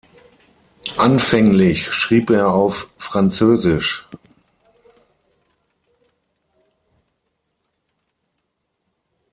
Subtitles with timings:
[0.97, 4.09] Anfänglich schrieb er auf Französisch.